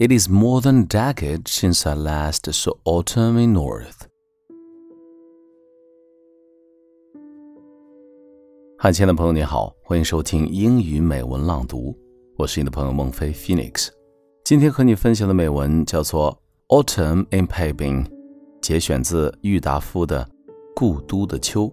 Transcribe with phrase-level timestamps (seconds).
[0.00, 4.06] It is more than a decade since I last saw autumn in North.
[8.78, 11.98] 嗨，亲爱的朋友，你好，欢迎收听英语美文朗读，
[12.36, 13.88] 我是你的朋友孟非 Phoenix。
[14.44, 16.40] 今天和你分享的美文叫做
[16.84, 18.04] 《Autumn in Peiping》，
[18.62, 20.24] 节选自郁达夫的
[20.76, 21.64] 《故都的秋》。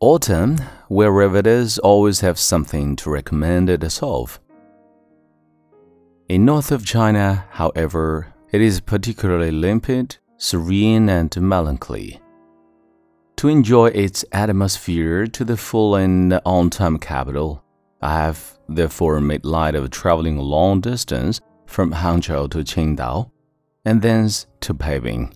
[0.00, 4.38] Autumn, wherever it is, always have something to recommend it of.
[6.28, 12.20] In north of China, however, it is particularly limpid, serene, and melancholy.
[13.38, 17.64] To enjoy its atmosphere to the full in the on-time capital,
[18.00, 23.32] I have therefore made light of traveling a long distance from Hangzhou to Qingdao,
[23.84, 25.34] and thence to Peiping.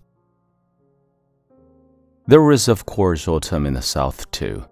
[2.27, 4.65] There is, of course, autumn in the south too.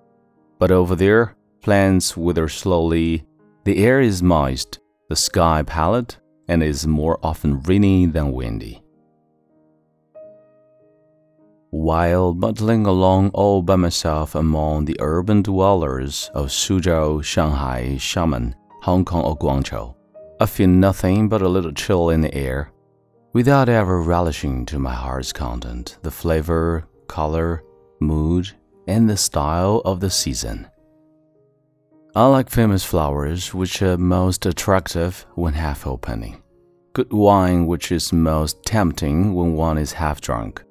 [0.58, 3.24] But over there, plants wither slowly,
[3.64, 6.14] the air is moist, the sky pallid,
[6.48, 8.82] and is more often rainy than windy.
[11.70, 19.04] While muddling along all by myself among the urban dwellers of Suzhou, Shanghai, Xiamen, Hong
[19.04, 19.94] Kong, or Guangzhou,
[20.40, 22.72] I feel nothing but a little chill in the air,
[23.32, 27.64] without ever relishing to my heart's content the flavor, color,
[27.98, 28.48] mood,
[28.86, 30.66] and the style of the season.
[32.14, 36.40] Unlike famous flowers, which are most attractive when half opening,
[36.92, 40.62] good wine, which is most tempting when one is half drunk.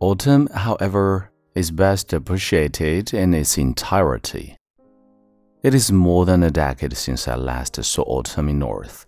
[0.00, 4.56] Autumn, however, is best appreciated in its entirety.
[5.62, 9.06] It is more than a decade since I last saw autumn in North.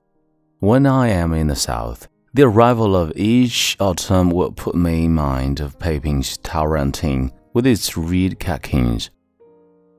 [0.60, 5.14] When I am in the South, the arrival of each autumn will put me in
[5.14, 9.10] mind of Peiping's Taoranting with its reed catkins,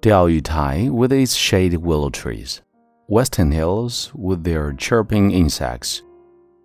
[0.01, 2.61] Diaoyutai with its shady willow trees,
[3.07, 6.01] Western Hills with their chirping insects,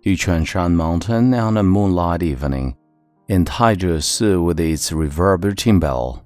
[0.03, 2.75] Yuquanshan Mountain on a moonlight evening,
[3.27, 6.25] and Tanzhesi with its reverberating bell.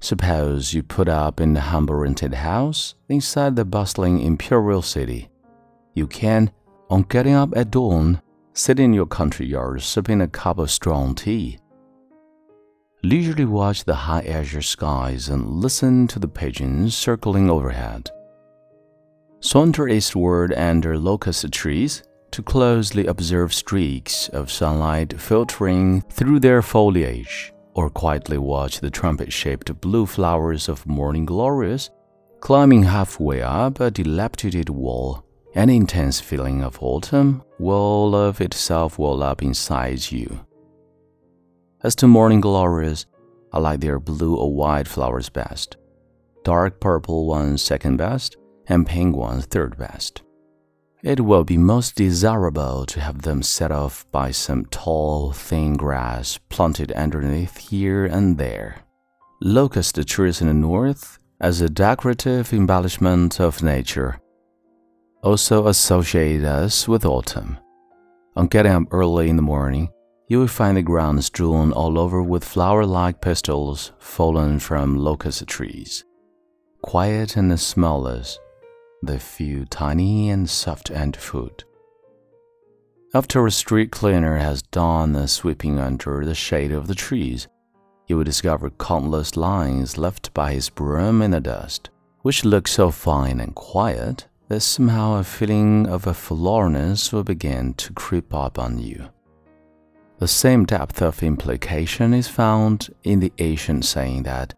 [0.00, 5.28] Suppose you put up in a humble rented house inside the bustling imperial city.
[5.94, 6.50] You can
[6.90, 8.20] on getting up at dawn,
[8.52, 11.58] sit in your country yard sipping a cup of strong tea.
[13.02, 18.10] Leisurely watch the high azure skies and listen to the pigeons circling overhead.
[19.40, 22.02] Saunter eastward under locust trees
[22.32, 29.32] to closely observe streaks of sunlight filtering through their foliage, or quietly watch the trumpet
[29.32, 31.90] shaped blue flowers of morning glories
[32.40, 35.24] climbing halfway up a dilapidated wall
[35.54, 40.40] an intense feeling of autumn will of itself well up inside you.
[41.82, 43.06] As to morning glories,
[43.52, 45.76] I like their blue or white flowers best,
[46.44, 48.36] dark purple ones second best,
[48.68, 50.22] and pink ones third best.
[51.02, 56.38] It will be most desirable to have them set off by some tall, thin grass
[56.50, 58.82] planted underneath here and there.
[59.40, 64.20] Locust trees in the north, as a decorative embellishment of nature,
[65.22, 67.58] also associate us with autumn.
[68.36, 69.90] On getting up early in the morning,
[70.28, 75.46] you will find the ground strewn all over with flower like pistils fallen from locust
[75.46, 76.04] trees.
[76.82, 78.38] Quiet and smellless,
[79.02, 81.64] they feel tiny and soft underfoot.
[83.12, 87.48] After a street cleaner has done the sweeping under the shade of the trees,
[88.06, 91.90] you will discover countless lines left by his broom in the dust,
[92.22, 97.72] which look so fine and quiet that somehow a feeling of a forlornness will begin
[97.74, 99.08] to creep up on you.
[100.18, 104.54] The same depth of implication is found in the ancient saying that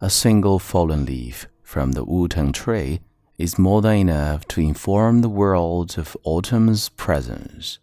[0.00, 3.00] a single fallen leaf from the wutong tree
[3.36, 7.80] is more than enough to inform the world of autumn's presence.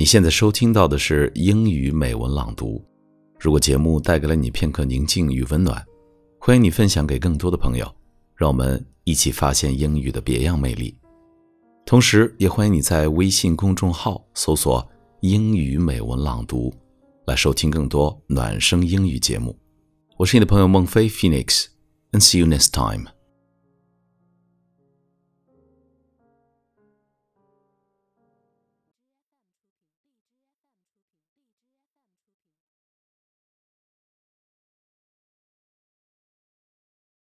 [0.00, 2.82] 你现在收听到的是英语美文朗读。
[3.38, 5.84] 如果节目带给了你片刻宁静与温暖，
[6.38, 7.86] 欢迎你分享给更多的朋友，
[8.34, 10.96] 让我们一起发现英语的别样魅力。
[11.84, 14.82] 同时，也欢迎你在微信公众号搜索
[15.20, 16.72] “英语美文朗读”，
[17.28, 19.54] 来收听更多暖声英语节目。
[20.16, 23.19] 我是你的朋友孟非 Phoenix，and see you next time。